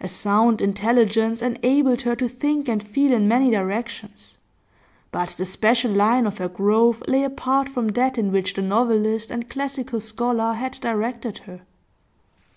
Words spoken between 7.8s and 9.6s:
that in which the novelist and